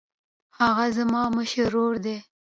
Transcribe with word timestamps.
هغه 0.59 0.85
زما 0.97 1.23
مشر 1.35 1.61
ورور 1.69 1.95
دی 2.05 2.17